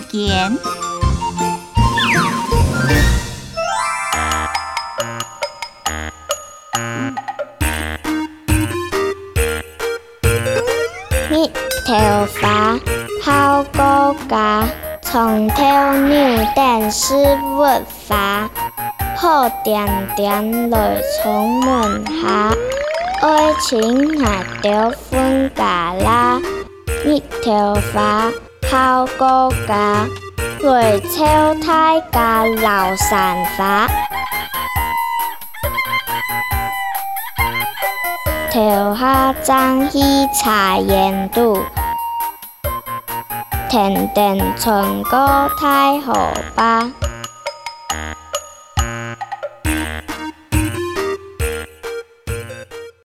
[0.00, 0.58] 间。
[11.30, 11.50] 你
[11.86, 12.78] 头发
[13.22, 14.66] 好高噶，
[15.02, 15.62] 从头
[16.06, 17.64] 扭到是不
[18.06, 18.48] 发，
[19.16, 19.86] 泡点
[20.16, 22.54] 点来从门下，
[23.20, 24.24] 爱情也
[24.62, 26.40] 着分家啦。
[27.04, 28.30] 你头发。
[28.70, 30.06] thao câu cá
[30.60, 33.88] Người treo thai cá lào sản phá.
[38.52, 41.58] Theo ha trang hy trà yên đu
[43.70, 46.82] Thèn đèn chuẩn có thai hổ ba.